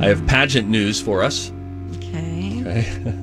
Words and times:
I 0.00 0.06
have 0.06 0.24
pageant 0.28 0.68
news 0.68 1.00
for 1.00 1.24
us. 1.24 1.50
Okay. 1.96 2.60
Okay. 2.60 3.14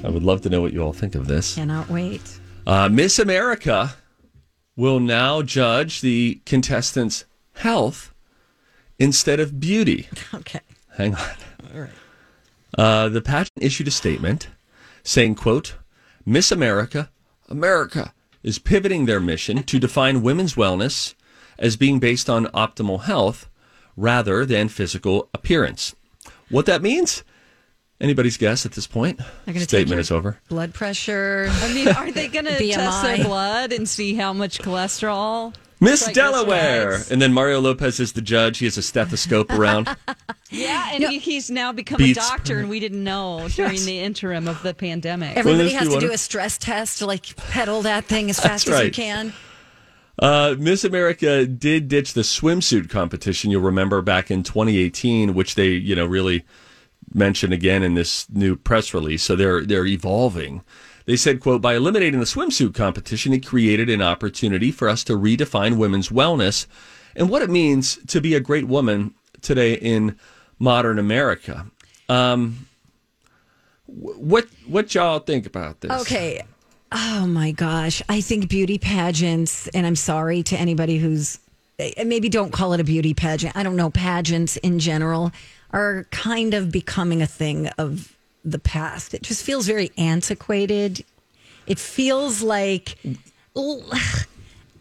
I 0.04 0.08
would 0.08 0.22
love 0.22 0.40
to 0.42 0.50
know 0.50 0.60
what 0.60 0.72
you 0.72 0.80
all 0.80 0.92
think 0.92 1.16
of 1.16 1.26
this. 1.26 1.56
Cannot 1.56 1.88
wait. 1.88 2.22
Uh, 2.64 2.88
Miss 2.88 3.18
America 3.18 3.94
will 4.76 5.00
now 5.00 5.42
judge 5.42 6.00
the 6.00 6.40
contestants' 6.46 7.24
health 7.54 8.14
instead 8.98 9.40
of 9.40 9.58
beauty. 9.60 10.08
Okay. 10.34 10.60
Hang 10.96 11.14
on. 11.14 11.30
All 11.74 11.80
right. 11.80 11.90
Uh, 12.78 13.08
the 13.08 13.20
pageant 13.20 13.50
issued 13.60 13.88
a 13.88 13.90
statement 13.90 14.48
saying, 15.02 15.34
quote, 15.34 15.74
Miss 16.24 16.52
America, 16.52 17.10
America 17.48 18.14
is 18.42 18.58
pivoting 18.58 19.06
their 19.06 19.20
mission 19.20 19.62
to 19.64 19.78
define 19.78 20.22
women's 20.22 20.54
wellness 20.54 21.14
as 21.58 21.76
being 21.76 21.98
based 21.98 22.30
on 22.30 22.46
optimal 22.46 23.02
health 23.02 23.48
rather 23.96 24.46
than 24.46 24.68
physical 24.68 25.28
appearance. 25.34 25.94
What 26.52 26.66
that 26.66 26.82
means? 26.82 27.24
Anybody's 28.00 28.36
guess 28.36 28.66
at 28.66 28.72
this 28.72 28.86
point? 28.86 29.18
They're 29.18 29.26
gonna 29.54 29.60
take 29.60 29.68
Statement 29.68 30.00
is 30.00 30.10
over. 30.10 30.38
Blood 30.48 30.74
pressure. 30.74 31.46
I 31.50 31.72
mean, 31.72 31.88
aren't 31.88 32.14
they 32.14 32.28
going 32.28 32.44
to 32.46 32.58
test 32.58 33.02
their 33.02 33.24
blood 33.24 33.72
and 33.72 33.88
see 33.88 34.14
how 34.14 34.32
much 34.32 34.58
cholesterol? 34.58 35.54
Miss 35.80 36.06
Triglycerides. 36.08 36.14
Delaware. 36.14 36.98
And 37.10 37.20
then 37.22 37.32
Mario 37.32 37.60
Lopez 37.60 37.98
is 38.00 38.12
the 38.12 38.20
judge. 38.22 38.58
He 38.58 38.66
has 38.66 38.76
a 38.76 38.82
stethoscope 38.82 39.50
around. 39.58 39.88
Yeah, 40.50 40.90
and 40.92 41.02
he, 41.04 41.18
he's 41.18 41.50
now 41.50 41.72
become 41.72 41.98
Beats- 41.98 42.18
a 42.18 42.22
doctor, 42.22 42.58
and 42.60 42.68
we 42.68 42.78
didn't 42.80 43.02
know 43.02 43.48
during 43.54 43.72
Yes. 43.74 43.84
the 43.84 43.98
interim 44.00 44.46
of 44.46 44.62
the 44.62 44.74
pandemic. 44.74 45.36
Everybody 45.36 45.70
has 45.72 45.88
be 45.88 45.94
to 45.94 46.00
do 46.00 46.12
a 46.12 46.18
stress 46.18 46.58
test 46.58 46.98
to 46.98 47.06
like 47.06 47.34
pedal 47.36 47.82
that 47.82 48.04
thing 48.04 48.30
as 48.30 48.38
fast 48.38 48.68
as 48.68 48.84
you 48.84 48.90
can. 48.92 49.32
Uh, 50.22 50.54
Miss 50.56 50.84
America 50.84 51.44
did 51.46 51.88
ditch 51.88 52.14
the 52.14 52.20
swimsuit 52.20 52.88
competition. 52.88 53.50
You'll 53.50 53.62
remember 53.62 54.00
back 54.02 54.30
in 54.30 54.44
2018, 54.44 55.34
which 55.34 55.56
they, 55.56 55.70
you 55.70 55.96
know, 55.96 56.06
really 56.06 56.44
mentioned 57.12 57.52
again 57.52 57.82
in 57.82 57.94
this 57.94 58.30
new 58.30 58.54
press 58.54 58.94
release. 58.94 59.24
So 59.24 59.34
they're 59.34 59.62
they're 59.64 59.84
evolving. 59.84 60.62
They 61.06 61.16
said, 61.16 61.40
"quote 61.40 61.60
By 61.60 61.74
eliminating 61.74 62.20
the 62.20 62.26
swimsuit 62.26 62.72
competition, 62.72 63.32
it 63.32 63.44
created 63.44 63.90
an 63.90 64.00
opportunity 64.00 64.70
for 64.70 64.88
us 64.88 65.02
to 65.04 65.18
redefine 65.18 65.76
women's 65.76 66.10
wellness 66.10 66.66
and 67.16 67.28
what 67.28 67.42
it 67.42 67.50
means 67.50 67.98
to 68.06 68.20
be 68.20 68.36
a 68.36 68.40
great 68.40 68.68
woman 68.68 69.14
today 69.40 69.74
in 69.74 70.16
modern 70.56 71.00
America." 71.00 71.66
Um, 72.08 72.68
what 73.86 74.46
what 74.68 74.94
y'all 74.94 75.18
think 75.18 75.46
about 75.46 75.80
this? 75.80 75.90
Okay. 76.02 76.42
Oh 76.94 77.26
my 77.26 77.52
gosh. 77.52 78.02
I 78.08 78.20
think 78.20 78.48
beauty 78.48 78.78
pageants, 78.78 79.68
and 79.68 79.86
I'm 79.86 79.96
sorry 79.96 80.42
to 80.44 80.56
anybody 80.56 80.98
who's 80.98 81.38
eh, 81.78 82.04
maybe 82.04 82.28
don't 82.28 82.52
call 82.52 82.72
it 82.74 82.80
a 82.80 82.84
beauty 82.84 83.14
pageant. 83.14 83.56
I 83.56 83.62
don't 83.62 83.76
know. 83.76 83.90
Pageants 83.90 84.56
in 84.58 84.78
general 84.78 85.32
are 85.70 86.06
kind 86.10 86.54
of 86.54 86.70
becoming 86.70 87.22
a 87.22 87.26
thing 87.26 87.68
of 87.78 88.14
the 88.44 88.58
past. 88.58 89.14
It 89.14 89.22
just 89.22 89.42
feels 89.42 89.66
very 89.66 89.90
antiquated. 89.96 91.04
It 91.66 91.78
feels 91.78 92.42
like 92.42 92.98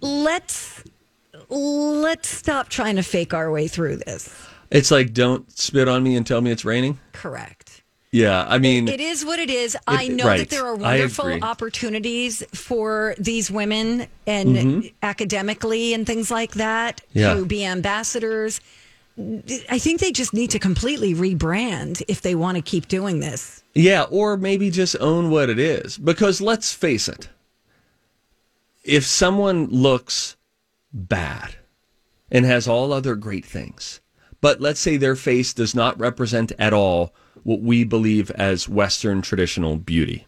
let's 0.02 0.84
let's 1.50 2.28
stop 2.28 2.70
trying 2.70 2.96
to 2.98 3.04
fake 3.04 3.34
our 3.34 3.52
way 3.52 3.68
through 3.68 3.98
this. 3.98 4.34
It's 4.70 4.92
like 4.92 5.14
don't 5.14 5.50
spit 5.58 5.88
on 5.88 6.04
me 6.04 6.16
and 6.16 6.26
tell 6.26 6.42
me 6.42 6.52
it's 6.52 6.66
raining. 6.66 7.00
Correct. 7.14 7.71
Yeah, 8.12 8.46
I 8.48 8.58
mean, 8.58 8.90
It 8.90 9.00
is 9.00 9.24
what 9.24 9.40
it 9.40 9.50
is. 9.50 9.78
I 9.88 10.10
know 10.10 10.26
right. 10.26 10.40
that 10.40 10.50
there 10.50 10.66
are 10.66 10.76
wonderful 10.76 11.42
opportunities 11.44 12.44
for 12.54 13.16
these 13.18 13.50
women 13.50 14.08
and 14.28 14.92
academically 15.02 15.94
and 15.94 16.06
things 16.06 16.30
like 16.30 16.52
that 16.54 16.98
Mm-hmm. 16.98 17.20
Yeah. 17.20 17.34
to 17.36 17.46
be 17.46 17.64
ambassadors. 17.66 18.60
I 19.70 19.78
think 19.80 20.00
they 20.02 20.12
just 20.12 20.34
need 20.34 20.50
to 20.52 20.60
completely 20.60 21.14
rebrand 21.14 22.02
if 22.08 22.22
they 22.22 22.36
want 22.36 22.58
to 22.58 22.62
keep 22.62 22.88
doing 22.88 23.20
this. 23.22 23.64
Yeah, 23.74 24.04
or 24.04 24.36
maybe 24.36 24.70
just 24.72 24.96
own 25.00 25.30
what 25.30 25.50
it 25.50 25.60
is. 25.60 25.98
Because 25.98 26.42
let's 26.42 26.74
face 26.74 27.08
it, 27.08 27.30
if 28.84 29.06
someone 29.06 29.68
looks 29.68 30.36
bad 30.94 31.56
and 32.32 32.46
has 32.46 32.68
all 32.68 32.92
other 32.92 33.16
great 33.16 33.46
things, 33.46 34.02
but 34.42 34.60
let's 34.60 34.80
say 34.80 34.98
their 34.98 35.16
face 35.16 35.54
does 35.54 35.74
not 35.74 36.00
represent 36.00 36.52
at 36.58 36.74
all 36.74 37.14
what 37.44 37.62
we 37.62 37.84
believe 37.84 38.30
as 38.32 38.68
Western 38.68 39.22
traditional 39.22 39.78
beauty, 39.78 40.28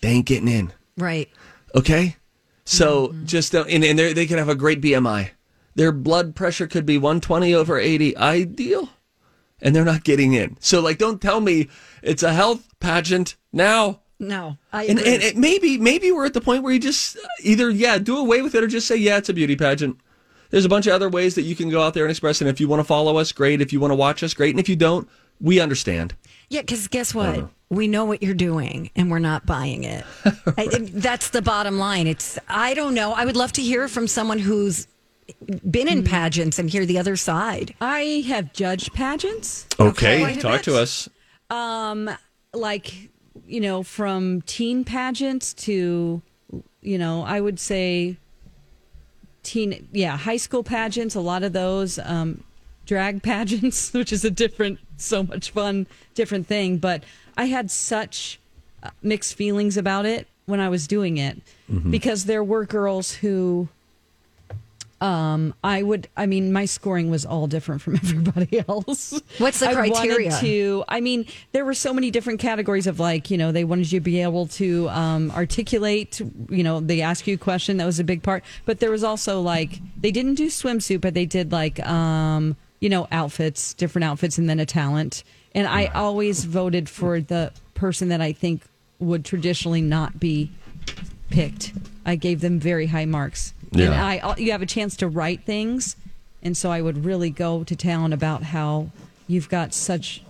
they 0.00 0.08
ain't 0.08 0.26
getting 0.26 0.48
in. 0.48 0.72
Right. 0.96 1.28
Okay? 1.74 2.16
So 2.64 3.08
mm-hmm. 3.08 3.26
just 3.26 3.52
don't, 3.52 3.68
and, 3.68 3.84
and 3.84 3.98
they 3.98 4.26
could 4.26 4.38
have 4.38 4.48
a 4.48 4.54
great 4.54 4.80
BMI. 4.80 5.30
Their 5.74 5.92
blood 5.92 6.34
pressure 6.34 6.66
could 6.66 6.86
be 6.86 6.98
120 6.98 7.54
over 7.54 7.78
80, 7.78 8.16
ideal. 8.16 8.90
And 9.60 9.74
they're 9.74 9.84
not 9.84 10.04
getting 10.04 10.34
in. 10.34 10.56
So, 10.60 10.80
like, 10.80 10.98
don't 10.98 11.20
tell 11.20 11.40
me 11.40 11.68
it's 12.02 12.22
a 12.22 12.32
health 12.32 12.68
pageant 12.78 13.36
now. 13.52 14.00
No. 14.18 14.58
I 14.72 14.84
And, 14.84 14.98
and, 14.98 15.22
and 15.22 15.38
maybe 15.38 15.78
maybe 15.78 16.12
we're 16.12 16.26
at 16.26 16.34
the 16.34 16.42
point 16.42 16.62
where 16.62 16.72
you 16.72 16.78
just 16.78 17.16
uh, 17.16 17.20
either, 17.40 17.70
yeah, 17.70 17.96
do 17.96 18.18
away 18.18 18.42
with 18.42 18.54
it 18.54 18.62
or 18.62 18.66
just 18.66 18.86
say, 18.86 18.96
yeah, 18.96 19.16
it's 19.16 19.30
a 19.30 19.34
beauty 19.34 19.56
pageant. 19.56 19.98
There's 20.56 20.64
a 20.64 20.70
bunch 20.70 20.86
of 20.86 20.94
other 20.94 21.10
ways 21.10 21.34
that 21.34 21.42
you 21.42 21.54
can 21.54 21.68
go 21.68 21.82
out 21.82 21.92
there 21.92 22.04
and 22.04 22.10
express. 22.10 22.40
And 22.40 22.48
if 22.48 22.60
you 22.60 22.66
want 22.66 22.80
to 22.80 22.84
follow 22.84 23.18
us, 23.18 23.30
great. 23.30 23.60
If 23.60 23.74
you 23.74 23.78
want 23.78 23.90
to 23.90 23.94
watch 23.94 24.22
us, 24.22 24.32
great. 24.32 24.54
And 24.54 24.58
if 24.58 24.70
you 24.70 24.74
don't, 24.74 25.06
we 25.38 25.60
understand. 25.60 26.14
Yeah, 26.48 26.62
because 26.62 26.88
guess 26.88 27.14
what? 27.14 27.50
We 27.68 27.88
know 27.88 28.06
what 28.06 28.22
you're 28.22 28.32
doing, 28.32 28.88
and 28.96 29.10
we're 29.10 29.18
not 29.18 29.44
buying 29.44 29.84
it. 29.84 30.02
I, 30.56 30.68
that's 30.94 31.28
the 31.28 31.42
bottom 31.42 31.78
line. 31.78 32.06
It's 32.06 32.38
I 32.48 32.72
don't 32.72 32.94
know. 32.94 33.12
I 33.12 33.26
would 33.26 33.36
love 33.36 33.52
to 33.52 33.60
hear 33.60 33.86
from 33.86 34.08
someone 34.08 34.38
who's 34.38 34.88
been 35.70 35.88
in 35.88 36.04
pageants 36.04 36.58
and 36.58 36.70
hear 36.70 36.86
the 36.86 36.98
other 36.98 37.16
side. 37.16 37.74
I 37.82 38.24
have 38.26 38.54
judged 38.54 38.94
pageants. 38.94 39.66
Okay. 39.78 40.20
Quite 40.20 40.40
Talk 40.40 40.62
to 40.62 40.78
us. 40.78 41.06
Um, 41.50 42.08
like 42.54 43.10
you 43.46 43.60
know, 43.60 43.82
from 43.82 44.40
teen 44.40 44.86
pageants 44.86 45.52
to, 45.52 46.22
you 46.80 46.96
know, 46.96 47.24
I 47.24 47.42
would 47.42 47.60
say, 47.60 48.16
teen, 49.46 49.88
yeah, 49.92 50.16
high 50.16 50.36
school 50.36 50.62
pageants. 50.62 51.14
A 51.14 51.20
lot 51.20 51.42
of 51.42 51.52
those, 51.52 51.98
um, 52.00 52.44
drag 52.84 53.22
pageants, 53.22 53.92
which 53.94 54.12
is 54.12 54.24
a 54.24 54.30
different, 54.30 54.78
so 54.96 55.22
much 55.22 55.50
fun, 55.50 55.86
different 56.14 56.46
thing. 56.46 56.78
But 56.78 57.04
I 57.36 57.46
had 57.46 57.70
such 57.70 58.38
uh, 58.82 58.90
mixed 59.02 59.34
feelings 59.34 59.76
about 59.76 60.06
it 60.06 60.26
when 60.46 60.60
I 60.60 60.68
was 60.68 60.86
doing 60.86 61.16
it 61.16 61.42
because 61.90 62.26
there 62.26 62.44
were 62.44 62.64
girls 62.64 63.14
who 63.14 63.68
um 65.00 65.54
i 65.62 65.82
would 65.82 66.08
i 66.16 66.24
mean 66.24 66.52
my 66.52 66.64
scoring 66.64 67.10
was 67.10 67.26
all 67.26 67.46
different 67.46 67.82
from 67.82 67.96
everybody 68.02 68.64
else 68.66 69.20
What's 69.38 69.60
the 69.60 69.68
I 69.68 69.74
criteria? 69.74 70.30
to 70.40 70.84
i 70.88 71.00
mean 71.00 71.26
there 71.52 71.64
were 71.64 71.74
so 71.74 71.92
many 71.92 72.10
different 72.10 72.40
categories 72.40 72.86
of 72.86 72.98
like 72.98 73.30
you 73.30 73.36
know 73.36 73.52
they 73.52 73.64
wanted 73.64 73.92
you 73.92 74.00
to 74.00 74.04
be 74.04 74.22
able 74.22 74.46
to 74.48 74.88
um 74.88 75.30
articulate 75.32 76.20
you 76.48 76.62
know 76.62 76.80
they 76.80 77.02
ask 77.02 77.26
you 77.26 77.34
a 77.34 77.38
question 77.38 77.76
that 77.76 77.84
was 77.84 78.00
a 78.00 78.04
big 78.04 78.22
part 78.22 78.42
but 78.64 78.80
there 78.80 78.90
was 78.90 79.04
also 79.04 79.40
like 79.40 79.80
they 80.00 80.10
didn't 80.10 80.34
do 80.34 80.46
swimsuit 80.46 81.00
but 81.02 81.12
they 81.12 81.26
did 81.26 81.52
like 81.52 81.84
um 81.86 82.56
you 82.80 82.88
know 82.88 83.06
outfits 83.12 83.74
different 83.74 84.04
outfits 84.04 84.38
and 84.38 84.48
then 84.48 84.58
a 84.58 84.66
talent 84.66 85.24
and 85.54 85.66
i 85.66 85.86
always 85.86 86.44
voted 86.44 86.88
for 86.88 87.20
the 87.20 87.52
person 87.74 88.08
that 88.08 88.22
i 88.22 88.32
think 88.32 88.62
would 88.98 89.24
traditionally 89.24 89.82
not 89.82 90.18
be 90.18 90.50
picked. 91.30 91.72
I 92.04 92.16
gave 92.16 92.40
them 92.40 92.58
very 92.58 92.86
high 92.86 93.04
marks. 93.04 93.52
And 93.72 93.94
I 93.94 94.18
uh, 94.18 94.34
you 94.36 94.52
have 94.52 94.62
a 94.62 94.66
chance 94.66 94.96
to 94.96 95.08
write 95.08 95.44
things, 95.44 95.96
and 96.42 96.56
so 96.56 96.70
I 96.70 96.80
would 96.80 97.04
really 97.04 97.30
go 97.30 97.64
to 97.64 97.76
town 97.76 98.12
about 98.12 98.42
how 98.42 98.90
you've 99.28 99.48
got 99.48 99.74
such 99.74 100.22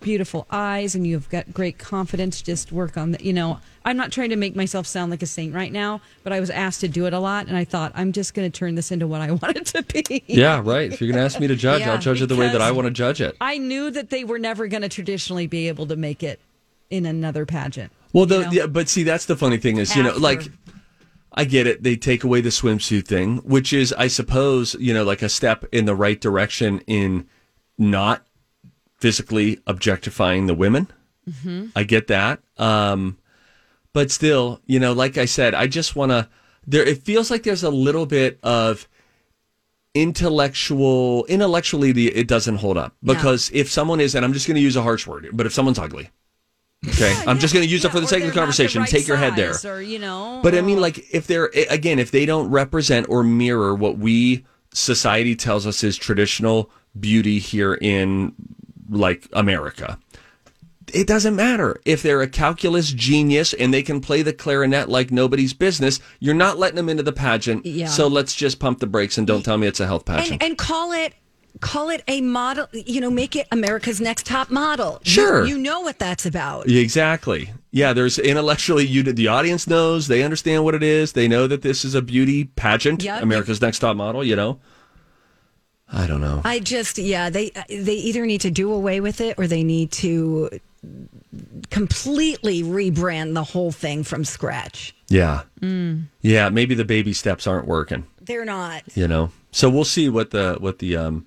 beautiful 0.00 0.46
eyes 0.50 0.94
and 0.94 1.06
you've 1.06 1.30
got 1.30 1.54
great 1.54 1.78
confidence. 1.78 2.42
Just 2.42 2.70
work 2.72 2.96
on 2.96 3.12
that. 3.12 3.22
you 3.22 3.32
know. 3.32 3.60
I'm 3.86 3.98
not 3.98 4.12
trying 4.12 4.30
to 4.30 4.36
make 4.36 4.56
myself 4.56 4.86
sound 4.86 5.10
like 5.10 5.22
a 5.22 5.26
saint 5.26 5.54
right 5.54 5.70
now, 5.70 6.00
but 6.22 6.32
I 6.32 6.40
was 6.40 6.48
asked 6.48 6.80
to 6.80 6.88
do 6.88 7.04
it 7.04 7.12
a 7.12 7.18
lot, 7.18 7.48
and 7.48 7.56
I 7.56 7.64
thought 7.66 7.92
I'm 7.94 8.12
just 8.12 8.32
going 8.32 8.50
to 8.50 8.58
turn 8.58 8.76
this 8.76 8.90
into 8.90 9.06
what 9.06 9.20
I 9.20 9.30
want 9.42 9.58
it 9.58 9.66
to 9.66 9.82
be. 9.82 10.24
Yeah, 10.26 10.62
right. 10.64 10.90
If 10.90 11.02
you're 11.02 11.12
going 11.12 11.18
to 11.18 11.24
ask 11.24 11.38
me 11.38 11.48
to 11.48 11.54
judge, 11.54 11.80
Yeah, 11.80 11.92
I'll 11.92 11.98
judge 11.98 12.22
it 12.22 12.28
the 12.28 12.36
way 12.36 12.48
that 12.48 12.62
I 12.62 12.70
want 12.70 12.86
to 12.86 12.90
judge 12.90 13.20
it. 13.20 13.36
I 13.42 13.58
knew 13.58 13.90
that 13.90 14.08
they 14.08 14.24
were 14.24 14.38
never 14.38 14.68
going 14.68 14.80
to 14.80 14.88
traditionally 14.88 15.46
be 15.46 15.68
able 15.68 15.86
to 15.88 15.96
make 15.96 16.22
it 16.22 16.40
in 16.88 17.04
another 17.04 17.44
pageant. 17.44 17.92
Well, 18.14 18.24
the, 18.24 18.36
you 18.36 18.44
know? 18.44 18.50
yeah, 18.52 18.66
but 18.68 18.88
see, 18.88 19.02
that's 19.02 19.26
the 19.26 19.36
funny 19.36 19.58
thing 19.58 19.76
is, 19.76 19.94
you 19.94 20.02
know, 20.02 20.16
like 20.16 20.44
I 21.34 21.44
get 21.44 21.66
it. 21.66 21.82
They 21.82 21.96
take 21.96 22.22
away 22.22 22.40
the 22.40 22.50
swimsuit 22.50 23.06
thing, 23.06 23.38
which 23.38 23.72
is, 23.72 23.92
I 23.94 24.06
suppose, 24.06 24.74
you 24.78 24.94
know, 24.94 25.02
like 25.04 25.20
a 25.22 25.28
step 25.28 25.64
in 25.72 25.84
the 25.84 25.94
right 25.94 26.20
direction 26.20 26.80
in 26.86 27.26
not 27.76 28.24
physically 28.98 29.58
objectifying 29.66 30.46
the 30.46 30.54
women. 30.54 30.86
I 31.74 31.82
get 31.84 32.06
that. 32.06 32.40
Um, 32.58 33.18
but 33.92 34.10
still, 34.10 34.60
you 34.66 34.78
know, 34.78 34.92
like 34.92 35.18
I 35.18 35.24
said, 35.24 35.54
I 35.54 35.66
just 35.66 35.96
want 35.96 36.10
to. 36.12 36.28
There, 36.66 36.84
it 36.84 37.02
feels 37.02 37.30
like 37.30 37.42
there's 37.42 37.62
a 37.64 37.70
little 37.70 38.06
bit 38.06 38.38
of 38.42 38.88
intellectual, 39.94 41.24
intellectually, 41.26 41.92
the, 41.92 42.14
it 42.14 42.26
doesn't 42.26 42.56
hold 42.56 42.76
up 42.76 42.94
because 43.02 43.50
if 43.54 43.70
someone 43.70 44.00
is, 44.00 44.14
and 44.14 44.24
I'm 44.24 44.32
just 44.32 44.46
going 44.46 44.56
to 44.56 44.60
use 44.60 44.76
a 44.76 44.82
harsh 44.82 45.06
word, 45.06 45.28
but 45.32 45.46
if 45.46 45.52
someone's 45.52 45.78
ugly, 45.78 46.10
okay, 46.88 47.14
I'm 47.26 47.38
just 47.38 47.54
going 47.54 47.64
to 47.64 47.70
use 47.70 47.84
it 47.84 47.90
for 47.90 48.00
the 48.00 48.06
sake 48.06 48.22
of 48.22 48.28
the 48.28 48.38
conversation. 48.38 48.80
right 48.82 48.90
take 48.90 49.06
your 49.06 49.16
head 49.16 49.36
there. 49.36 49.54
Or, 49.64 49.80
you 49.80 49.98
know. 49.98 50.40
But 50.42 50.54
I 50.54 50.60
mean, 50.60 50.80
like, 50.80 50.98
if 51.12 51.26
they're 51.26 51.50
again, 51.70 51.98
if 51.98 52.10
they 52.10 52.26
don't 52.26 52.50
represent 52.50 53.08
or 53.08 53.22
mirror 53.22 53.74
what 53.74 53.98
we 53.98 54.44
society 54.72 55.36
tells 55.36 55.66
us 55.66 55.84
is 55.84 55.96
traditional 55.96 56.70
beauty 56.98 57.38
here 57.38 57.74
in 57.74 58.34
like 58.88 59.28
America, 59.32 59.98
it 60.92 61.06
doesn't 61.06 61.34
matter 61.36 61.80
if 61.84 62.02
they're 62.02 62.22
a 62.22 62.28
calculus 62.28 62.92
genius 62.92 63.52
and 63.54 63.72
they 63.72 63.82
can 63.82 64.00
play 64.00 64.22
the 64.22 64.32
clarinet 64.32 64.88
like 64.88 65.10
nobody's 65.10 65.52
business. 65.52 66.00
You're 66.20 66.34
not 66.34 66.58
letting 66.58 66.76
them 66.76 66.88
into 66.88 67.02
the 67.02 67.12
pageant. 67.12 67.64
Yeah. 67.66 67.86
So 67.86 68.06
let's 68.06 68.34
just 68.34 68.60
pump 68.60 68.80
the 68.80 68.86
brakes 68.86 69.18
and 69.18 69.26
don't 69.26 69.42
tell 69.42 69.56
me 69.58 69.66
it's 69.66 69.80
a 69.80 69.86
health 69.86 70.04
pageant. 70.04 70.42
and 70.42 70.42
and 70.42 70.58
call 70.58 70.92
it 70.92 71.14
call 71.60 71.88
it 71.88 72.02
a 72.08 72.20
model 72.20 72.66
you 72.72 73.00
know 73.00 73.10
make 73.10 73.36
it 73.36 73.46
america's 73.52 74.00
next 74.00 74.26
top 74.26 74.50
model 74.50 75.00
Sure. 75.04 75.44
you, 75.46 75.56
know 75.56 75.80
what 75.80 75.98
that's 75.98 76.26
about 76.26 76.68
Exactly. 76.68 77.50
Yeah, 77.70 77.92
there's 77.92 78.18
intellectually 78.18 78.86
you 78.86 79.02
the 79.02 79.28
audience 79.28 79.66
knows, 79.66 80.06
they 80.08 80.22
understand 80.22 80.62
what 80.64 80.74
it 80.74 80.82
is. 80.82 81.12
They 81.12 81.26
know 81.26 81.46
that 81.48 81.62
this 81.62 81.84
is 81.84 81.94
a 81.96 82.02
beauty 82.02 82.44
pageant, 82.44 83.02
Yep. 83.02 83.22
America's 83.22 83.60
Next 83.60 83.80
Top 83.80 83.96
Model, 83.96 84.22
you 84.22 84.36
know. 84.36 84.60
I 85.92 86.06
don't 86.06 86.20
know. 86.20 86.40
i 86.44 86.58
just 86.60 86.98
yeah 86.98 87.30
they 87.30 87.50
they 87.68 87.94
either 87.94 88.26
need 88.26 88.40
to 88.42 88.50
do 88.50 88.72
away 88.72 89.00
with 89.00 89.20
it 89.20 89.34
or 89.38 89.46
they 89.46 89.62
need 89.62 89.92
to 89.92 90.50
completely 91.70 92.62
rebrand 92.62 93.34
the 93.34 93.44
whole 93.44 93.72
thing 93.72 94.02
from 94.04 94.24
scratch 94.24 94.94
Yeah. 95.08 95.42
Yeah, 96.20 96.48
maybe 96.50 96.74
the 96.74 96.84
baby 96.84 97.12
steps 97.12 97.46
aren't 97.46 97.66
working, 97.66 98.06
they're 98.20 98.44
not 98.44 98.82
you 98.94 99.06
know. 99.08 99.30
So 99.52 99.70
we'll 99.70 99.84
see 99.84 100.08
what 100.08 100.30
the 100.30 100.56
what 100.60 100.78
the 100.78 100.96
um 100.96 101.26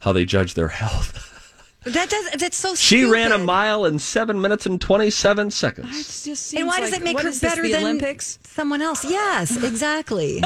how 0.00 0.12
they 0.12 0.24
judge 0.24 0.54
their 0.54 0.68
health. 0.68 1.32
that 1.84 2.08
does 2.10 2.30
that's 2.40 2.56
so 2.56 2.74
She 2.74 3.04
ran 3.04 3.30
a 3.32 3.38
mile 3.38 3.84
in 3.84 3.98
7 4.00 4.40
minutes 4.40 4.66
and 4.66 4.80
27 4.80 5.46
It 5.46 5.50
seconds. 5.52 6.24
just 6.24 6.46
seems 6.46 6.54
and 6.60 6.66
why 6.66 6.80
does 6.80 6.90
like- 6.90 7.00
it 7.00 7.04
make 7.04 7.20
her 7.20 7.28
is 7.28 7.40
this, 7.40 7.50
better 7.54 7.68
than 7.68 7.82
Olympics? 7.82 8.38
someone 8.44 8.82
else 8.82 9.04
yes 9.04 9.62
exactly 9.62 10.42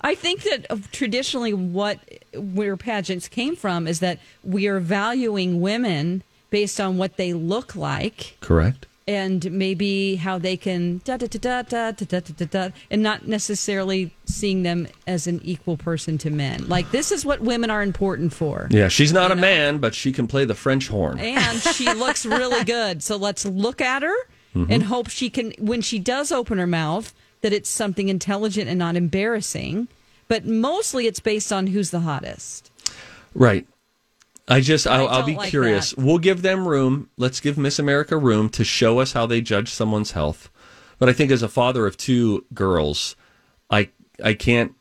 I 0.00 0.14
think 0.16 0.42
that 0.42 0.66
uh, 0.70 0.78
traditionally 0.90 1.54
what 1.54 2.00
where 2.34 2.76
pageants 2.76 3.28
came 3.28 3.54
from 3.54 3.86
is 3.86 4.00
that 4.00 4.18
we 4.42 4.66
are 4.66 4.80
valuing 4.80 5.60
women 5.60 6.24
based 6.50 6.80
on 6.80 6.98
what 6.98 7.16
they 7.18 7.32
look 7.32 7.76
like 7.76 8.36
Correct? 8.40 8.86
And 9.06 9.50
maybe 9.52 10.16
how 10.16 10.38
they 10.38 10.56
can 10.56 11.02
da 11.04 11.16
da 11.18 11.26
da 11.26 11.38
da 11.62 11.62
da 11.62 11.90
da 11.92 12.20
da 12.20 12.20
da 12.20 12.44
da, 12.46 12.68
and 12.90 13.02
not 13.02 13.26
necessarily 13.28 14.10
seeing 14.24 14.62
them 14.62 14.86
as 15.06 15.26
an 15.26 15.40
equal 15.44 15.76
person 15.76 16.16
to 16.18 16.30
men. 16.30 16.66
Like 16.68 16.90
this 16.90 17.12
is 17.12 17.24
what 17.24 17.40
women 17.40 17.68
are 17.70 17.82
important 17.82 18.32
for. 18.32 18.66
Yeah, 18.70 18.88
she's 18.88 19.12
not 19.12 19.30
a 19.30 19.36
man, 19.36 19.78
but 19.78 19.94
she 19.94 20.10
can 20.12 20.26
play 20.26 20.44
the 20.44 20.54
French 20.54 20.88
horn. 20.88 21.18
and 21.18 21.60
she 21.60 21.92
looks 21.92 22.24
really 22.24 22.64
good. 22.64 23.02
So 23.02 23.16
let's 23.16 23.44
look 23.44 23.80
at 23.80 24.02
her 24.02 24.14
Mm-hmm. 24.54 24.70
and 24.72 24.82
hope 24.84 25.08
she 25.10 25.30
can, 25.30 25.52
when 25.58 25.80
she 25.80 25.98
does 25.98 26.30
open 26.30 26.58
her 26.58 26.66
mouth, 26.68 27.12
that 27.40 27.52
it's 27.52 27.68
something 27.68 28.08
intelligent 28.08 28.70
and 28.70 28.78
not 28.78 28.94
embarrassing. 28.94 29.88
But 30.28 30.46
mostly 30.46 31.08
it's 31.08 31.18
based 31.18 31.52
on 31.52 31.66
who's 31.66 31.90
the 31.90 31.98
hottest. 31.98 32.70
Right. 33.34 33.66
I 34.46 34.60
just, 34.60 34.86
I'll, 34.86 35.08
I 35.08 35.18
I'll 35.18 35.26
be 35.26 35.36
like 35.36 35.48
curious. 35.48 35.90
that. 35.92 36.00
We'll 36.02 36.18
give 36.18 36.42
them 36.42 36.68
room. 36.68 37.08
Let's 37.16 37.40
give 37.40 37.56
Miss 37.56 37.78
America 37.78 38.16
room 38.16 38.48
to 38.50 38.64
show 38.64 38.98
us 38.98 39.12
how 39.12 39.24
they 39.26 39.40
judge 39.40 39.70
someone's 39.70 40.10
health. 40.12 40.50
But 40.98 41.08
I 41.08 41.12
think 41.12 41.30
as 41.30 41.42
a 41.42 41.48
father 41.48 41.86
of 41.86 41.96
two 41.96 42.44
girls, 42.54 43.16
I, 43.70 43.88
I 44.22 44.34
can't 44.34 44.72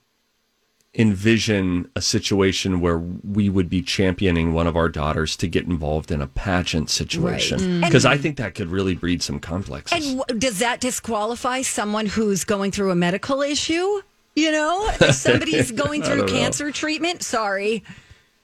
envision 0.95 1.89
a 1.95 2.01
situation 2.01 2.79
where 2.79 2.99
we 2.99 3.49
would 3.49 3.67
be 3.67 3.81
championing 3.81 4.53
one 4.53 4.67
of 4.67 4.75
our 4.75 4.87
daughters 4.89 5.35
to 5.37 5.47
get 5.47 5.65
involved 5.65 6.11
in 6.11 6.21
a 6.21 6.27
pageant 6.27 6.87
situation 6.89 7.59
Mm. 7.59 7.81
because 7.83 8.05
I 8.05 8.15
think 8.17 8.37
that 8.37 8.53
could 8.53 8.67
really 8.67 8.93
breed 8.93 9.23
some 9.23 9.39
complexes. 9.39 10.05
And 10.07 10.19
w- 10.19 10.39
does 10.39 10.59
that 10.59 10.81
disqualify 10.81 11.63
someone 11.63 12.05
who's 12.05 12.43
going 12.43 12.71
through 12.71 12.91
a 12.91 12.95
medical 12.95 13.41
issue? 13.41 14.01
You 14.35 14.51
know, 14.51 14.87
if 15.01 15.15
somebody's 15.15 15.71
going 15.71 16.03
through 16.03 16.27
cancer 16.27 16.71
treatment, 16.71 17.23
sorry. 17.23 17.83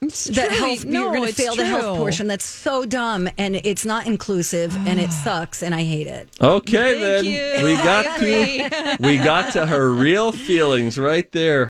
That 0.02 0.48
true. 0.48 0.56
health, 0.56 0.84
No, 0.86 1.02
you're 1.02 1.10
going 1.10 1.22
to 1.24 1.28
it's 1.28 1.38
fail 1.38 1.54
the 1.54 1.66
health 1.66 1.98
portion. 1.98 2.26
That's 2.26 2.46
so 2.46 2.86
dumb, 2.86 3.28
and 3.36 3.56
it's 3.56 3.84
not 3.84 4.06
inclusive, 4.06 4.74
and 4.88 4.98
it 4.98 5.10
ah. 5.10 5.22
sucks, 5.24 5.62
and 5.62 5.74
I 5.74 5.82
hate 5.82 6.06
it. 6.06 6.26
okay, 6.40 6.98
Thank 6.98 7.00
then 7.00 7.24
you. 7.26 7.64
we 7.66 7.74
got 7.74 8.18
to 8.18 8.96
we 9.00 9.18
got 9.18 9.52
to 9.52 9.66
her 9.66 9.92
real 9.92 10.32
feelings 10.32 10.98
right 10.98 11.30
there. 11.32 11.58